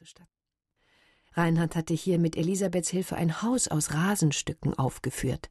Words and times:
zustatten. 0.00 0.32
Reinhard 1.34 1.76
hatte 1.76 1.92
hier 1.92 2.18
mit 2.18 2.34
Elisabeths 2.34 2.88
Hilfe 2.88 3.16
ein 3.16 3.42
Haus 3.42 3.68
aus 3.68 3.92
Rasenstücken 3.92 4.72
aufgeführt. 4.78 5.50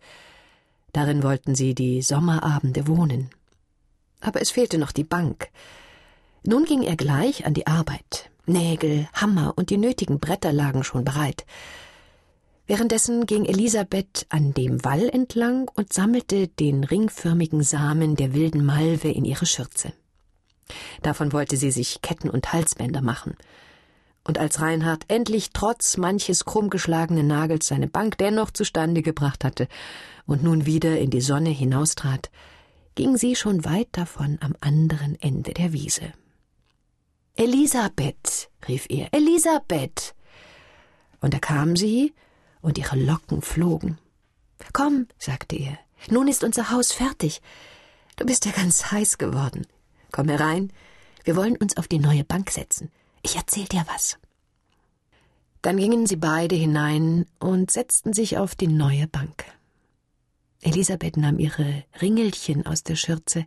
Darin 0.92 1.22
wollten 1.22 1.54
sie 1.54 1.75
die 1.75 2.02
Sommerabende 2.02 2.88
wohnen. 2.88 3.30
Aber 4.22 4.42
es 4.42 4.50
fehlte 4.50 4.80
noch 4.80 4.92
die 4.92 5.04
Bank. 5.04 5.50
Nun 6.43 6.66
ging 6.66 6.82
er 6.82 6.96
gleich 6.96 7.46
an 7.46 7.54
die 7.54 7.67
Arbeit. 7.67 8.32
Nägel, 8.48 9.07
Hammer 9.14 9.54
und 9.55 9.70
die 9.70 9.77
nötigen 9.77 10.20
Bretter 10.20 10.52
lagen 10.52 10.84
schon 10.84 11.05
bereit. 11.05 11.45
Währenddessen 12.66 13.27
ging 13.27 13.45
Elisabeth 13.45 14.25
an 14.29 14.55
dem 14.55 14.84
Wall 14.84 15.09
entlang 15.09 15.70
und 15.75 15.93
sammelte 15.93 16.47
den 16.47 16.84
ringförmigen 16.84 17.61
Samen 17.61 18.16
der 18.16 18.34
wilden 18.34 18.66
Malve 18.66 19.11
in 19.11 19.25
ihre 19.25 19.45
Schürze. 19.45 19.93
Davon 21.04 21.34
wollte 21.34 21.55
sie 21.55 21.70
sich 21.70 22.02
Ketten 22.02 22.31
und 22.31 22.52
Halsbänder 22.52 23.04
machen. 23.04 23.38
Und 24.24 24.38
als 24.38 24.62
Reinhard 24.62 25.06
endlich 25.08 25.52
trotz 25.54 25.98
manches 25.98 26.46
krummgeschlagenen 26.46 27.26
Nagels 27.26 27.68
seine 27.68 27.88
Bank 27.88 28.18
dennoch 28.18 28.52
zustande 28.52 29.02
gebracht 29.02 29.44
hatte 29.44 29.68
und 30.26 30.44
nun 30.44 30.66
wieder 30.66 31.00
in 31.00 31.10
die 31.10 31.22
Sonne 31.22 31.50
hinaustrat, 31.50 32.30
ging 32.96 33.18
sie 33.18 33.36
schon 33.36 33.66
weit 33.66 33.88
davon 33.91 34.38
am 34.41 34.55
anderen 34.62 35.20
Ende 35.22 35.54
der 35.54 35.74
Wiese. 35.74 36.13
Elisabeth, 37.36 38.50
rief 38.68 38.86
er, 38.90 39.13
Elisabeth. 39.13 40.13
Und 41.22 41.34
da 41.34 41.40
kam 41.40 41.76
sie, 41.76 42.13
und 42.62 42.77
ihre 42.77 42.98
Locken 42.98 43.41
flogen. 43.41 43.98
Komm, 44.74 45.08
sagte 45.18 45.55
er, 45.55 45.80
nun 46.10 46.27
ist 46.27 46.44
unser 46.44 46.72
Haus 46.72 46.91
fertig. 46.91 47.41
Du 48.18 48.26
bist 48.26 48.46
ja 48.46 48.52
ganz 48.52 48.91
heiß 48.91 49.18
geworden. 49.18 49.66
Komm 50.12 50.27
herein, 50.27 50.72
wir 51.24 51.36
wollen 51.36 51.55
uns 51.55 51.77
auf 51.77 51.88
die 51.88 51.99
neue 51.99 52.24
Bank 52.24 52.52
setzen. 52.52 52.91
Ich 53.22 53.36
erzähl 53.36 53.66
dir 53.66 53.86
was. 53.88 54.18
Dann 55.62 55.77
gingen 55.77 56.08
sie 56.08 56.16
beide 56.16 56.55
hinein 56.55 57.26
und 57.40 57.72
setzten 57.72 58.13
sich 58.13 58.38
auf 58.38 58.55
die 58.55 58.68
neue 58.68 59.07
Bank. 59.07 59.43
Elisabeth 60.62 61.18
nahm 61.18 61.40
ihre 61.40 61.84
Ringelchen 62.02 62.66
aus 62.66 62.84
der 62.84 62.96
Schürze 62.96 63.46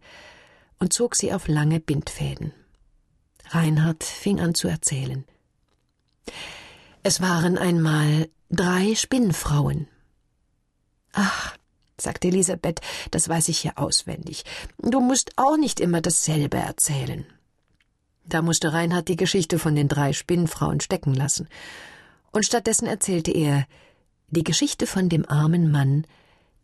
und 0.78 0.92
zog 0.92 1.14
sie 1.14 1.33
auf 1.33 1.48
lange 1.48 1.80
Bindfäden. 1.80 2.52
Reinhard 3.50 4.02
fing 4.05 4.41
an 4.41 4.55
zu 4.55 4.69
erzählen. 4.69 5.24
Es 7.02 7.20
waren 7.20 7.58
einmal 7.58 8.28
drei 8.50 8.94
Spinnfrauen. 8.94 9.89
Ach, 11.12 11.56
sagte 11.98 12.28
Elisabeth, 12.28 12.80
das 13.11 13.28
weiß 13.28 13.48
ich 13.48 13.64
ja 13.64 13.72
auswendig. 13.77 14.44
Du 14.78 15.00
musst 15.00 15.33
auch 15.36 15.56
nicht 15.56 15.80
immer 15.80 16.00
dasselbe 16.00 16.58
erzählen. 16.58 17.27
Da 18.24 18.42
musste 18.42 18.72
Reinhard 18.72 19.08
die 19.08 19.16
Geschichte 19.16 19.58
von 19.58 19.74
den 19.74 19.88
drei 19.88 20.12
Spinnfrauen 20.12 20.80
stecken 20.80 21.14
lassen. 21.14 21.48
Und 22.30 22.46
stattdessen 22.46 22.86
erzählte 22.86 23.30
er 23.30 23.66
die 24.28 24.44
Geschichte 24.44 24.86
von 24.86 25.08
dem 25.08 25.28
armen 25.28 25.70
Mann, 25.70 26.06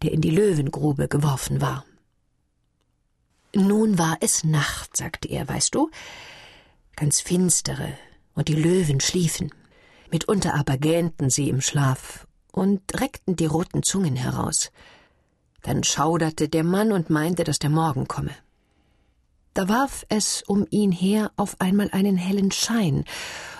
der 0.03 0.13
in 0.13 0.21
die 0.21 0.31
Löwengrube 0.31 1.09
geworfen 1.09 1.61
war. 1.61 1.85
Nun 3.55 3.99
war 3.99 4.17
es 4.21 4.45
Nacht, 4.45 4.97
sagte 4.97 5.29
er, 5.29 5.49
weißt 5.49 5.75
du, 5.75 5.91
ganz 6.97 7.21
finstere, 7.21 7.93
und 8.35 8.49
die 8.49 8.55
Löwen 8.55 9.01
schliefen. 9.01 9.53
Mitunter 10.11 10.55
aber 10.55 10.79
gähnten 10.79 11.29
sie 11.29 11.49
im 11.49 11.61
Schlaf 11.61 12.27
und 12.53 12.81
reckten 13.01 13.37
die 13.37 13.47
roten 13.47 13.83
Zungen 13.83 14.17
heraus. 14.17 14.71
Dann 15.63 15.83
schauderte 15.83 16.49
der 16.49 16.65
Mann 16.65 16.93
und 16.93 17.11
meinte, 17.11 17.45
dass 17.45 17.59
der 17.59 17.71
Morgen 17.71 18.07
komme. 18.07 18.31
Da 19.59 19.69
warf 19.69 20.07
es 20.09 20.45
um 20.47 20.69
ihn 20.71 20.93
her 20.93 21.33
auf 21.35 21.61
einmal 21.61 21.91
einen 21.91 22.17
hellen 22.17 22.53
Schein, 22.53 23.05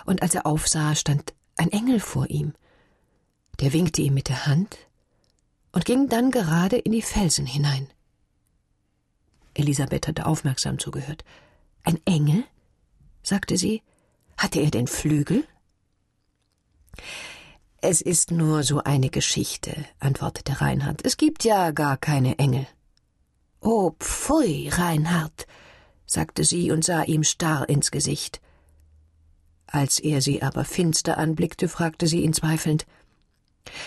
und 0.07 0.23
als 0.23 0.33
er 0.33 0.47
aufsah, 0.47 0.95
stand 0.95 1.35
ein 1.57 1.73
Engel 1.73 1.99
vor 1.99 2.31
ihm. 2.31 2.53
Der 3.59 3.73
winkte 3.73 4.03
ihm 4.03 4.15
mit 4.15 4.29
der 4.29 4.47
Hand 4.47 4.79
und 5.73 5.85
ging 5.85 6.09
dann 6.09 6.31
gerade 6.31 6.77
in 6.77 6.93
die 6.93 7.03
Felsen 7.03 7.47
hinein. 7.47 7.89
Elisabeth 9.55 10.07
hatte 10.07 10.27
aufmerksam 10.27 10.79
zugehört. 10.79 11.25
Ein 11.83 11.99
Engel? 12.05 12.45
sagte 13.25 13.57
sie. 13.57 13.83
Hatte 14.37 14.61
er 14.61 14.71
denn 14.71 14.87
Flügel? 14.87 15.49
Es 17.81 18.01
ist 18.03 18.31
nur 18.31 18.63
so 18.63 18.85
eine 18.85 19.11
Geschichte, 19.11 19.75
antwortete 19.99 20.61
Reinhard. 20.61 21.05
Es 21.05 21.17
gibt 21.17 21.43
ja 21.43 21.73
gar 21.73 21.97
keine 21.97 22.39
Engel. 22.39 22.69
Oh, 23.61 23.97
pfui, 23.99 24.69
Reinhard, 24.69 25.49
sagte 26.09 26.43
sie 26.43 26.73
und 26.73 26.85
sah 26.85 27.05
ihm 27.05 27.23
starr 27.23 27.69
ins 27.69 27.93
Gesicht. 27.93 28.41
Als 29.67 30.01
er 30.01 30.21
sie 30.23 30.43
aber 30.43 30.65
finster 30.65 31.19
anblickte, 31.19 31.69
fragte 31.69 32.09
sie 32.09 32.23
ihn 32.23 32.33
zweifelnd 32.33 32.87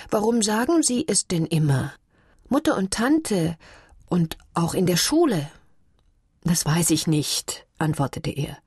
Warum 0.10 0.44
sagen 0.44 0.84
Sie 0.84 1.06
es 1.08 1.28
denn 1.28 1.48
immer? 1.48 1.94
Mutter 2.50 2.78
und 2.78 2.92
Tante 2.92 3.58
und 4.08 4.38
auch 4.54 4.76
in 4.76 4.86
der 4.86 4.98
Schule. 4.98 5.50
Das 6.44 6.66
weiß 6.66 6.92
ich 6.92 7.08
nicht, 7.08 7.66
antwortete 7.80 8.30
er. 8.30 8.58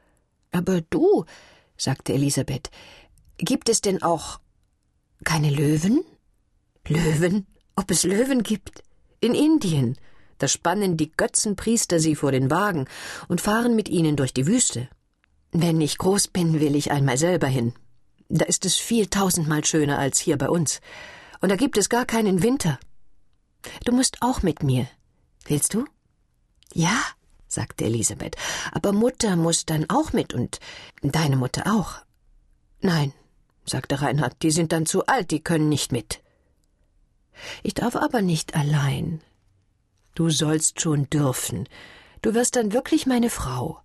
Aber 0.51 0.81
du, 0.81 1.25
sagte 1.77 2.13
Elisabeth, 2.13 2.71
gibt 3.39 3.69
es 3.69 3.81
denn 3.81 4.03
auch 4.03 4.41
keine 5.25 5.51
Löwen? 5.51 6.05
Löwen? 6.87 7.47
Ob 7.77 7.91
es 7.91 8.05
Löwen 8.05 8.43
gibt? 8.43 8.83
In 9.21 9.35
Indien. 9.35 9.97
Da 10.39 10.49
spannen 10.49 10.97
die 10.97 11.13
Götzenpriester 11.13 12.01
sie 12.01 12.15
vor 12.15 12.33
den 12.33 12.51
Wagen 12.51 12.87
und 13.29 13.41
fahren 13.41 13.77
mit 13.77 13.89
ihnen 13.89 14.17
durch 14.17 14.35
die 14.35 14.47
Wüste. 14.47 14.89
Wenn 15.53 15.81
ich 15.81 15.99
groß 15.99 16.29
bin, 16.29 16.61
will 16.61 16.75
ich 16.75 16.91
einmal 16.91 17.17
selber 17.17 17.47
hin. 17.47 17.75
Da 18.29 18.45
ist 18.45 18.65
es 18.65 18.77
viel 18.77 19.07
tausendmal 19.07 19.65
schöner 19.65 19.99
als 19.99 20.19
hier 20.19 20.37
bei 20.37 20.49
uns. 20.49 20.81
Und 21.41 21.51
da 21.51 21.57
gibt 21.57 21.79
es 21.79 21.89
gar 21.89 22.07
keinen 22.07 22.43
Winter. 22.43 22.79
Du 23.85 23.93
musst 23.93 24.19
auch 24.21 24.43
mit 24.43 24.63
mir. 24.63 24.89
Willst 25.47 25.75
du? 25.75 25.85
Ja, 26.73 26.99
sagte 27.47 27.85
Elisabeth. 27.85 28.37
Aber 28.73 28.93
Mutter 28.93 29.37
muss 29.37 29.67
dann 29.67 29.89
auch 29.89 30.13
mit 30.13 30.35
und 30.35 30.59
deine 31.03 31.37
Mutter 31.37 31.65
auch. 31.67 32.05
Nein, 32.81 33.13
sagte 33.65 34.03
Reinhard, 34.03 34.43
die 34.43 34.51
sind 34.51 34.73
dann 34.73 34.87
zu 34.87 35.07
alt, 35.07 35.31
die 35.31 35.43
können 35.43 35.69
nicht 35.69 35.93
mit. 35.93 36.21
Ich 37.63 37.75
darf 37.75 37.97
aber 37.97 38.23
nicht 38.23 38.55
allein. 38.55 39.21
Du 40.15 40.31
sollst 40.31 40.81
schon 40.81 41.11
dürfen. 41.11 41.69
Du 42.23 42.35
wirst 42.35 42.57
dann 42.57 42.73
wirklich 42.73 43.07
meine 43.07 43.31
Frau. 43.31 43.81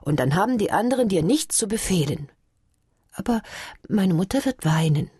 Und 0.00 0.18
dann 0.20 0.34
haben 0.34 0.58
die 0.58 0.70
anderen 0.70 1.08
dir 1.08 1.22
nichts 1.22 1.56
zu 1.56 1.68
befehlen. 1.68 2.28
Aber 3.12 3.42
meine 3.88 4.14
Mutter 4.14 4.44
wird 4.44 4.64
weinen. 4.64 5.10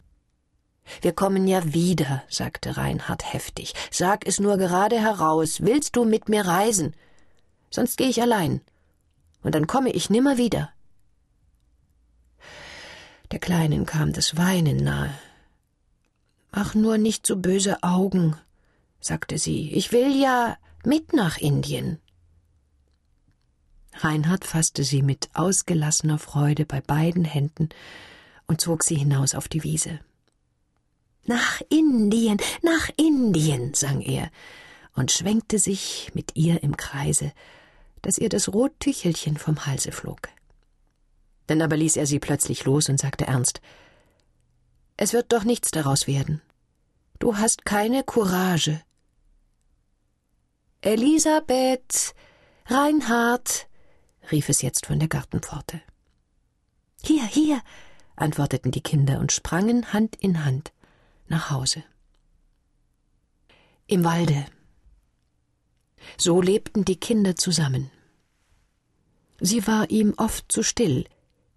Wir 1.00 1.12
kommen 1.12 1.46
ja 1.46 1.72
wieder, 1.72 2.24
sagte 2.28 2.76
Reinhard 2.76 3.32
heftig. 3.32 3.74
Sag 3.90 4.26
es 4.26 4.40
nur 4.40 4.56
gerade 4.56 4.98
heraus. 4.98 5.60
Willst 5.62 5.96
du 5.96 6.04
mit 6.04 6.28
mir 6.28 6.46
reisen? 6.46 6.94
Sonst 7.70 7.96
gehe 7.96 8.08
ich 8.08 8.20
allein. 8.20 8.60
Und 9.42 9.54
dann 9.54 9.66
komme 9.66 9.90
ich 9.90 10.10
nimmer 10.10 10.36
wieder. 10.36 10.70
Der 13.30 13.38
Kleinen 13.38 13.86
kam 13.86 14.12
das 14.12 14.36
Weinen 14.36 14.78
nahe. 14.78 15.14
Mach 16.50 16.74
nur 16.74 16.98
nicht 16.98 17.26
so 17.26 17.36
böse 17.36 17.82
Augen, 17.82 18.36
sagte 19.02 19.36
sie. 19.36 19.72
Ich 19.72 19.92
will 19.92 20.14
ja 20.14 20.56
mit 20.84 21.12
nach 21.12 21.36
Indien. 21.38 21.98
Reinhard 23.94 24.44
fasste 24.44 24.84
sie 24.84 25.02
mit 25.02 25.28
ausgelassener 25.34 26.18
Freude 26.18 26.64
bei 26.64 26.80
beiden 26.80 27.24
Händen 27.24 27.68
und 28.46 28.60
zog 28.60 28.82
sie 28.82 28.94
hinaus 28.94 29.34
auf 29.34 29.48
die 29.48 29.62
Wiese. 29.62 30.00
Nach 31.24 31.60
Indien, 31.68 32.38
nach 32.62 32.90
Indien, 32.96 33.74
sang 33.74 34.00
er 34.00 34.30
und 34.94 35.12
schwenkte 35.12 35.58
sich 35.58 36.10
mit 36.14 36.36
ihr 36.36 36.62
im 36.62 36.76
Kreise, 36.76 37.32
dass 38.02 38.18
ihr 38.18 38.28
das 38.28 38.52
Rottüchelchen 38.52 39.36
vom 39.36 39.66
Halse 39.66 39.92
flog. 39.92 40.28
Dann 41.46 41.62
aber 41.62 41.76
ließ 41.76 41.96
er 41.96 42.06
sie 42.06 42.18
plötzlich 42.18 42.64
los 42.64 42.88
und 42.88 42.98
sagte 42.98 43.26
ernst 43.26 43.60
Es 44.96 45.12
wird 45.12 45.32
doch 45.32 45.44
nichts 45.44 45.70
daraus 45.70 46.06
werden. 46.06 46.40
Du 47.18 47.36
hast 47.36 47.64
keine 47.64 48.02
Courage. 48.02 48.82
Elisabeth, 50.84 52.12
Reinhard, 52.66 53.68
rief 54.32 54.48
es 54.48 54.62
jetzt 54.62 54.86
von 54.86 54.98
der 54.98 55.06
Gartenpforte. 55.06 55.80
Hier, 57.04 57.24
hier, 57.24 57.62
antworteten 58.16 58.72
die 58.72 58.80
Kinder 58.80 59.20
und 59.20 59.30
sprangen 59.30 59.92
Hand 59.92 60.16
in 60.16 60.44
Hand 60.44 60.72
nach 61.28 61.50
Hause. 61.50 61.84
Im 63.86 64.02
Walde. 64.02 64.44
So 66.18 66.40
lebten 66.40 66.84
die 66.84 66.98
Kinder 66.98 67.36
zusammen. 67.36 67.92
Sie 69.38 69.64
war 69.68 69.88
ihm 69.88 70.14
oft 70.16 70.50
zu 70.50 70.64
still, 70.64 71.04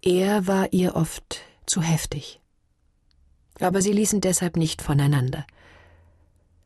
er 0.02 0.46
war 0.46 0.72
ihr 0.72 0.94
oft 0.94 1.40
zu 1.66 1.82
heftig. 1.82 2.40
Aber 3.58 3.82
sie 3.82 3.92
ließen 3.92 4.20
deshalb 4.20 4.56
nicht 4.56 4.82
voneinander. 4.82 5.48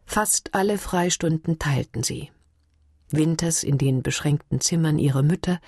Fast 0.05 0.55
alle 0.55 0.77
Freistunden 0.77 1.59
teilten 1.59 2.03
sie. 2.03 2.31
Winters 3.13 3.63
in 3.63 3.79
den 3.79 4.03
beschränkten 4.03 4.61
Zimmern 4.61 4.99
ihrer 4.99 5.23
Mütter, 5.23 5.61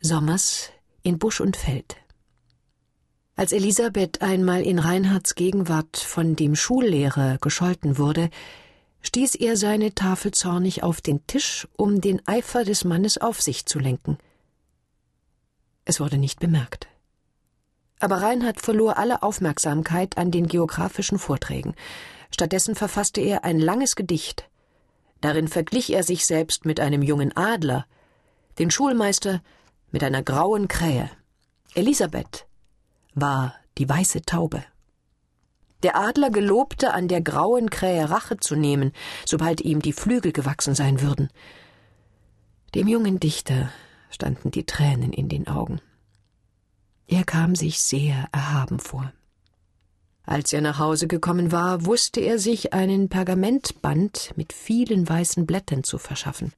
sommers 0.00 0.70
in 1.02 1.18
Busch 1.18 1.40
und 1.40 1.56
Feld. 1.56 1.96
Als 3.36 3.52
Elisabeth 3.52 4.22
einmal 4.22 4.62
in 4.62 4.78
Reinhards 4.78 5.34
Gegenwart 5.34 5.96
von 5.96 6.36
dem 6.36 6.54
Schullehrer 6.54 7.38
gescholten 7.38 7.98
wurde, 7.98 8.30
stieß 9.02 9.34
er 9.34 9.56
seine 9.56 9.94
Tafel 9.94 10.30
zornig 10.30 10.82
auf 10.82 11.00
den 11.00 11.26
Tisch, 11.26 11.68
um 11.76 12.00
den 12.00 12.26
Eifer 12.26 12.64
des 12.64 12.84
Mannes 12.84 13.18
auf 13.18 13.42
sich 13.42 13.66
zu 13.66 13.78
lenken. 13.78 14.18
Es 15.84 16.00
wurde 16.00 16.16
nicht 16.16 16.40
bemerkt. 16.40 16.88
Aber 18.00 18.22
Reinhard 18.22 18.60
verlor 18.60 18.98
alle 18.98 19.22
Aufmerksamkeit 19.22 20.16
an 20.16 20.30
den 20.30 20.46
geographischen 20.46 21.18
Vorträgen. 21.18 21.74
Stattdessen 22.30 22.74
verfasste 22.74 23.20
er 23.20 23.44
ein 23.44 23.58
langes 23.58 23.96
Gedicht. 23.96 24.48
Darin 25.24 25.48
verglich 25.48 25.90
er 25.90 26.02
sich 26.02 26.26
selbst 26.26 26.66
mit 26.66 26.80
einem 26.80 27.00
jungen 27.00 27.34
Adler, 27.34 27.86
den 28.58 28.70
Schulmeister 28.70 29.40
mit 29.90 30.04
einer 30.04 30.22
grauen 30.22 30.68
Krähe. 30.68 31.08
Elisabeth 31.74 32.46
war 33.14 33.54
die 33.78 33.88
weiße 33.88 34.20
Taube. 34.26 34.62
Der 35.82 35.96
Adler 35.96 36.28
gelobte, 36.28 36.92
an 36.92 37.08
der 37.08 37.22
grauen 37.22 37.70
Krähe 37.70 38.10
Rache 38.10 38.36
zu 38.36 38.54
nehmen, 38.54 38.92
sobald 39.24 39.62
ihm 39.62 39.80
die 39.80 39.94
Flügel 39.94 40.30
gewachsen 40.30 40.74
sein 40.74 41.00
würden. 41.00 41.30
Dem 42.74 42.86
jungen 42.86 43.18
Dichter 43.18 43.70
standen 44.10 44.50
die 44.50 44.66
Tränen 44.66 45.14
in 45.14 45.30
den 45.30 45.48
Augen. 45.48 45.80
Er 47.06 47.24
kam 47.24 47.54
sich 47.54 47.80
sehr 47.80 48.28
erhaben 48.30 48.78
vor. 48.78 49.10
Als 50.26 50.52
er 50.52 50.62
nach 50.62 50.78
Hause 50.78 51.06
gekommen 51.06 51.52
war, 51.52 51.84
wusste 51.84 52.20
er 52.20 52.38
sich 52.38 52.72
einen 52.72 53.08
Pergamentband 53.08 54.32
mit 54.36 54.52
vielen 54.52 55.08
weißen 55.08 55.44
Blättern 55.46 55.84
zu 55.84 55.98
verschaffen. 55.98 56.52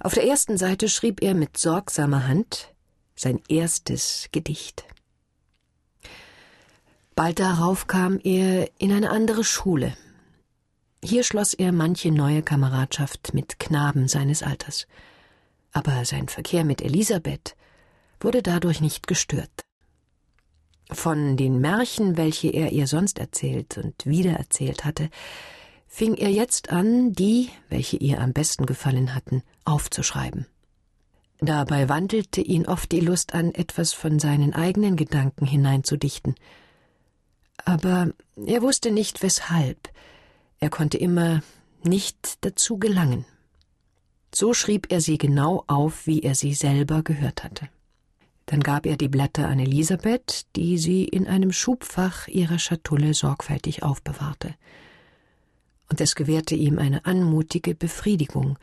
Auf 0.00 0.14
der 0.14 0.26
ersten 0.26 0.56
Seite 0.56 0.88
schrieb 0.88 1.22
er 1.22 1.34
mit 1.34 1.58
sorgsamer 1.58 2.26
Hand 2.26 2.74
sein 3.14 3.40
erstes 3.48 4.28
Gedicht. 4.32 4.84
Bald 7.14 7.38
darauf 7.38 7.86
kam 7.86 8.18
er 8.22 8.70
in 8.78 8.92
eine 8.92 9.10
andere 9.10 9.44
Schule. 9.44 9.96
Hier 11.02 11.22
schloss 11.22 11.54
er 11.54 11.72
manche 11.72 12.10
neue 12.10 12.42
Kameradschaft 12.42 13.32
mit 13.32 13.58
Knaben 13.58 14.08
seines 14.08 14.42
Alters. 14.42 14.86
Aber 15.72 16.04
sein 16.04 16.28
Verkehr 16.28 16.64
mit 16.64 16.80
Elisabeth 16.80 17.56
wurde 18.20 18.42
dadurch 18.42 18.80
nicht 18.80 19.06
gestört. 19.06 19.65
Von 20.90 21.36
den 21.36 21.60
Märchen, 21.60 22.16
welche 22.16 22.48
er 22.48 22.72
ihr 22.72 22.86
sonst 22.86 23.18
erzählt 23.18 23.76
und 23.78 23.94
wiedererzählt 24.06 24.84
hatte, 24.84 25.10
fing 25.86 26.14
er 26.14 26.30
jetzt 26.30 26.70
an, 26.70 27.12
die, 27.12 27.50
welche 27.68 27.96
ihr 27.96 28.20
am 28.20 28.32
besten 28.32 28.66
gefallen 28.66 29.14
hatten, 29.14 29.42
aufzuschreiben. 29.64 30.46
Dabei 31.40 31.88
wandelte 31.88 32.40
ihn 32.40 32.66
oft 32.66 32.92
die 32.92 33.00
Lust 33.00 33.34
an, 33.34 33.52
etwas 33.52 33.92
von 33.92 34.18
seinen 34.18 34.54
eigenen 34.54 34.96
Gedanken 34.96 35.46
hineinzudichten– 35.46 36.34
aber 37.66 38.12
er 38.36 38.62
wusste 38.62 38.90
nicht 38.90 39.22
weshalb. 39.22 39.90
Er 40.60 40.70
konnte 40.70 40.98
immer 40.98 41.42
nicht 41.82 42.44
dazu 42.44 42.78
gelangen. 42.78 43.24
So 44.34 44.54
schrieb 44.54 44.92
er 44.92 45.00
sie 45.00 45.18
genau 45.18 45.64
auf, 45.66 46.06
wie 46.06 46.20
er 46.20 46.34
sie 46.34 46.54
selber 46.54 47.02
gehört 47.02 47.44
hatte. 47.44 47.68
Dann 48.46 48.60
gab 48.60 48.86
er 48.86 48.96
die 48.96 49.08
Blätter 49.08 49.48
an 49.48 49.58
Elisabeth, 49.58 50.46
die 50.54 50.78
sie 50.78 51.04
in 51.04 51.26
einem 51.26 51.52
Schubfach 51.52 52.28
ihrer 52.28 52.58
Schatulle 52.58 53.12
sorgfältig 53.12 53.82
aufbewahrte. 53.82 54.54
Und 55.90 56.00
es 56.00 56.14
gewährte 56.14 56.54
ihm 56.54 56.78
eine 56.78 57.04
anmutige 57.06 57.74
Befriedigung, 57.74 58.58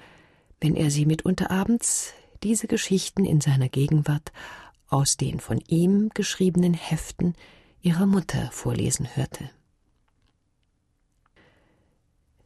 wenn 0.62 0.76
er 0.76 0.90
sie 0.90 1.06
mitunter 1.06 1.52
abends 1.52 2.14
diese 2.44 2.68
Geschichten 2.68 3.26
in 3.26 3.42
seiner 3.42 3.70
Gegenwart 3.70 4.32
aus 4.88 5.18
den 5.18 5.40
von 5.40 5.60
ihm 5.68 6.10
geschriebenen 6.14 6.74
Heften 6.74 7.36
ihrer 7.82 8.06
Mutter 8.06 8.50
vorlesen 8.52 9.08
hörte. 9.16 9.50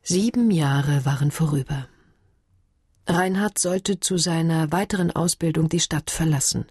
Sieben 0.01 0.51
Jahre 0.51 1.05
waren 1.05 1.31
vorüber. 1.31 1.87
Reinhard 3.05 3.59
sollte 3.59 3.99
zu 3.99 4.17
seiner 4.17 4.71
weiteren 4.71 5.11
Ausbildung 5.11 5.69
die 5.69 5.79
Stadt 5.79 6.09
verlassen. 6.09 6.65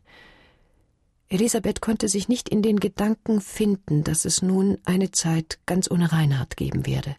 Elisabeth 1.28 1.80
konnte 1.80 2.08
sich 2.08 2.28
nicht 2.28 2.48
in 2.48 2.62
den 2.62 2.78
Gedanken 2.78 3.40
finden, 3.40 4.04
dass 4.04 4.24
es 4.24 4.42
nun 4.42 4.78
eine 4.84 5.10
Zeit 5.10 5.58
ganz 5.66 5.90
ohne 5.90 6.12
Reinhard 6.12 6.56
geben 6.56 6.86
werde. 6.86 7.16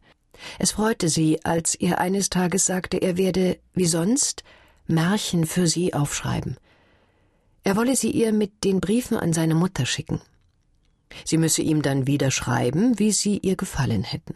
Es 0.59 0.71
freute 0.71 1.09
sie, 1.09 1.43
als 1.43 1.75
er 1.75 1.99
eines 1.99 2.29
Tages 2.29 2.65
sagte, 2.65 2.97
er 2.97 3.17
werde, 3.17 3.59
wie 3.73 3.85
sonst, 3.87 4.43
Märchen 4.85 5.45
für 5.45 5.67
sie 5.67 5.93
aufschreiben. 5.93 6.57
Er 7.63 7.75
wolle 7.75 7.95
sie 7.95 8.11
ihr 8.11 8.31
mit 8.31 8.63
den 8.63 8.79
Briefen 8.79 9.17
an 9.17 9.33
seine 9.33 9.55
Mutter 9.55 9.85
schicken. 9.85 10.21
Sie 11.25 11.37
müsse 11.37 11.61
ihm 11.61 11.81
dann 11.81 12.07
wieder 12.07 12.31
schreiben, 12.31 12.99
wie 12.99 13.11
sie 13.11 13.37
ihr 13.39 13.57
gefallen 13.57 14.03
hätten. 14.03 14.35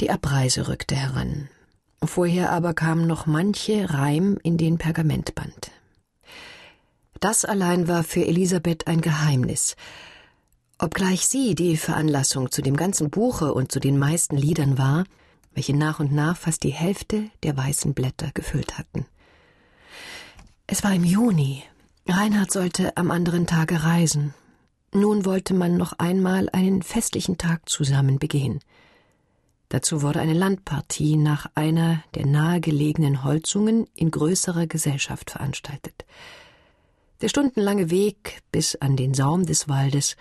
Die 0.00 0.10
Abreise 0.10 0.68
rückte 0.68 0.94
heran. 0.94 1.48
Vorher 2.04 2.50
aber 2.50 2.74
kam 2.74 3.06
noch 3.06 3.26
manche 3.26 3.90
Reim 3.90 4.38
in 4.42 4.56
den 4.56 4.78
Pergamentband. 4.78 5.70
Das 7.22 7.44
allein 7.44 7.86
war 7.86 8.02
für 8.02 8.26
Elisabeth 8.26 8.88
ein 8.88 9.00
Geheimnis. 9.00 9.76
Obgleich 10.76 11.28
sie 11.28 11.54
die 11.54 11.76
Veranlassung 11.76 12.50
zu 12.50 12.62
dem 12.62 12.76
ganzen 12.76 13.10
Buche 13.10 13.54
und 13.54 13.70
zu 13.70 13.78
den 13.78 13.96
meisten 13.96 14.36
Liedern 14.36 14.76
war, 14.76 15.04
welche 15.54 15.76
nach 15.76 16.00
und 16.00 16.10
nach 16.10 16.36
fast 16.36 16.64
die 16.64 16.72
Hälfte 16.72 17.30
der 17.44 17.56
weißen 17.56 17.94
Blätter 17.94 18.32
gefüllt 18.34 18.76
hatten. 18.76 19.06
Es 20.66 20.82
war 20.82 20.92
im 20.92 21.04
Juni, 21.04 21.62
Reinhard 22.08 22.50
sollte 22.50 22.96
am 22.96 23.12
anderen 23.12 23.46
Tage 23.46 23.84
reisen. 23.84 24.34
Nun 24.92 25.24
wollte 25.24 25.54
man 25.54 25.76
noch 25.76 25.92
einmal 26.00 26.48
einen 26.52 26.82
festlichen 26.82 27.38
Tag 27.38 27.68
zusammen 27.68 28.18
begehen. 28.18 28.58
Dazu 29.68 30.02
wurde 30.02 30.18
eine 30.18 30.34
Landpartie 30.34 31.14
nach 31.14 31.46
einer 31.54 32.02
der 32.16 32.26
nahegelegenen 32.26 33.22
Holzungen 33.22 33.86
in 33.94 34.10
größerer 34.10 34.66
Gesellschaft 34.66 35.30
veranstaltet. 35.30 36.04
Der 37.22 37.28
stundenlange 37.28 37.88
Weg 37.88 38.42
bis 38.50 38.74
an 38.74 38.96
den 38.96 39.14
Saum 39.14 39.46
des 39.46 39.68
Waldes 39.68 40.16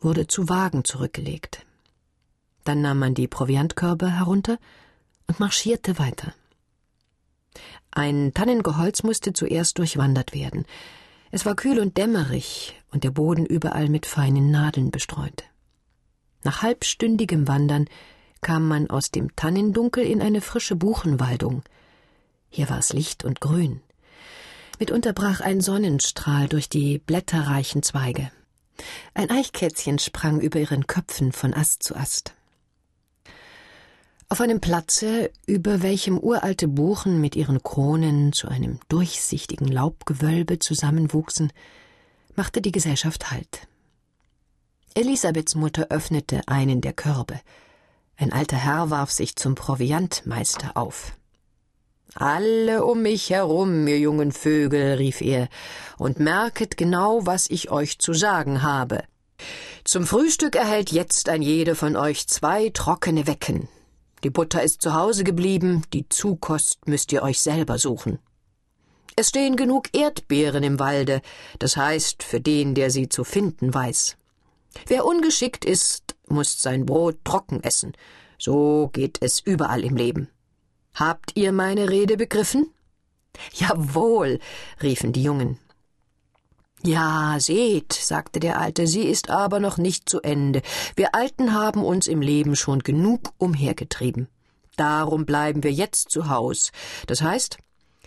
wurde 0.00 0.26
zu 0.26 0.48
Wagen 0.48 0.82
zurückgelegt. 0.82 1.66
Dann 2.64 2.80
nahm 2.80 2.98
man 3.00 3.12
die 3.12 3.28
Proviantkörbe 3.28 4.10
herunter 4.10 4.58
und 5.26 5.40
marschierte 5.40 5.98
weiter. 5.98 6.32
Ein 7.90 8.32
Tannengeholz 8.32 9.02
musste 9.02 9.34
zuerst 9.34 9.76
durchwandert 9.76 10.32
werden. 10.32 10.64
Es 11.30 11.44
war 11.44 11.54
kühl 11.54 11.78
und 11.80 11.98
dämmerig 11.98 12.80
und 12.92 13.04
der 13.04 13.10
Boden 13.10 13.44
überall 13.44 13.90
mit 13.90 14.06
feinen 14.06 14.50
Nadeln 14.50 14.90
bestreut. 14.90 15.44
Nach 16.44 16.62
halbstündigem 16.62 17.46
Wandern 17.46 17.88
kam 18.40 18.66
man 18.66 18.88
aus 18.88 19.10
dem 19.10 19.36
Tannendunkel 19.36 20.02
in 20.02 20.22
eine 20.22 20.40
frische 20.40 20.76
Buchenwaldung. 20.76 21.62
Hier 22.48 22.70
war 22.70 22.78
es 22.78 22.94
licht 22.94 23.22
und 23.22 23.42
grün. 23.42 23.82
Mitunter 24.78 25.12
brach 25.12 25.40
ein 25.40 25.60
Sonnenstrahl 25.60 26.48
durch 26.48 26.68
die 26.68 26.98
blätterreichen 26.98 27.82
Zweige. 27.82 28.30
Ein 29.12 29.28
Eichkätzchen 29.28 29.98
sprang 29.98 30.40
über 30.40 30.60
ihren 30.60 30.86
Köpfen 30.86 31.32
von 31.32 31.52
Ast 31.52 31.82
zu 31.82 31.96
Ast. 31.96 32.32
Auf 34.28 34.40
einem 34.40 34.60
Platze, 34.60 35.32
über 35.46 35.82
welchem 35.82 36.18
uralte 36.18 36.68
Buchen 36.68 37.20
mit 37.20 37.34
ihren 37.34 37.62
Kronen 37.62 38.32
zu 38.32 38.46
einem 38.46 38.78
durchsichtigen 38.88 39.66
Laubgewölbe 39.66 40.60
zusammenwuchsen, 40.60 41.52
machte 42.36 42.60
die 42.60 42.72
Gesellschaft 42.72 43.32
Halt. 43.32 43.66
Elisabeths 44.94 45.56
Mutter 45.56 45.86
öffnete 45.90 46.42
einen 46.46 46.80
der 46.82 46.92
Körbe. 46.92 47.40
Ein 48.16 48.32
alter 48.32 48.56
Herr 48.56 48.90
warf 48.90 49.10
sich 49.10 49.34
zum 49.34 49.56
Proviantmeister 49.56 50.76
auf. 50.76 51.17
Alle 52.14 52.84
um 52.84 53.02
mich 53.02 53.30
herum, 53.30 53.86
ihr 53.86 53.98
jungen 53.98 54.32
Vögel, 54.32 54.94
rief 54.94 55.20
er, 55.20 55.48
und 55.98 56.18
merket 56.18 56.76
genau, 56.76 57.26
was 57.26 57.50
ich 57.50 57.70
euch 57.70 57.98
zu 57.98 58.12
sagen 58.12 58.62
habe. 58.62 59.04
Zum 59.84 60.06
Frühstück 60.06 60.56
erhält 60.56 60.90
jetzt 60.90 61.28
ein 61.28 61.42
jeder 61.42 61.76
von 61.76 61.96
euch 61.96 62.26
zwei 62.26 62.70
trockene 62.70 63.26
Wecken, 63.26 63.68
die 64.24 64.30
Butter 64.30 64.62
ist 64.62 64.82
zu 64.82 64.94
Hause 64.94 65.22
geblieben, 65.22 65.82
die 65.92 66.08
Zukost 66.08 66.88
müsst 66.88 67.12
ihr 67.12 67.22
euch 67.22 67.40
selber 67.40 67.78
suchen. 67.78 68.18
Es 69.14 69.28
stehen 69.28 69.56
genug 69.56 69.88
Erdbeeren 69.92 70.64
im 70.64 70.78
Walde, 70.78 71.22
das 71.58 71.76
heißt 71.76 72.22
für 72.22 72.40
den, 72.40 72.74
der 72.74 72.90
sie 72.90 73.08
zu 73.08 73.24
finden 73.24 73.72
weiß. 73.72 74.16
Wer 74.86 75.04
ungeschickt 75.04 75.64
ist, 75.64 76.16
muss 76.28 76.60
sein 76.60 76.84
Brot 76.84 77.24
trocken 77.24 77.62
essen. 77.62 77.92
So 78.38 78.90
geht 78.92 79.18
es 79.20 79.40
überall 79.40 79.84
im 79.84 79.96
Leben. 79.96 80.28
Habt 80.94 81.36
ihr 81.36 81.52
meine 81.52 81.88
Rede 81.88 82.16
begriffen? 82.16 82.72
Jawohl, 83.54 84.40
riefen 84.82 85.12
die 85.12 85.22
Jungen. 85.22 85.58
Ja, 86.84 87.36
seht, 87.40 87.92
sagte 87.92 88.38
der 88.38 88.60
Alte, 88.60 88.86
sie 88.86 89.02
ist 89.02 89.30
aber 89.30 89.58
noch 89.58 89.78
nicht 89.78 90.08
zu 90.08 90.20
Ende. 90.20 90.62
Wir 90.94 91.14
Alten 91.14 91.52
haben 91.52 91.84
uns 91.84 92.06
im 92.06 92.20
Leben 92.20 92.54
schon 92.54 92.80
genug 92.80 93.32
umhergetrieben. 93.38 94.28
Darum 94.76 95.26
bleiben 95.26 95.64
wir 95.64 95.72
jetzt 95.72 96.10
zu 96.10 96.28
Haus. 96.28 96.70
Das 97.08 97.20
heißt, 97.20 97.58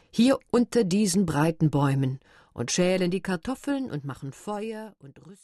hier 0.10 0.40
unter 0.52 0.86
diesen 0.86 1.26
breiten 1.26 1.70
Bäumen 1.70 2.20
und 2.54 2.72
schälen 2.72 3.12
die 3.12 3.22
Kartoffeln 3.22 3.92
und 3.92 4.06
machen 4.06 4.32
Feuer 4.32 4.96
und 5.00 5.20
rüsten. 5.26 5.40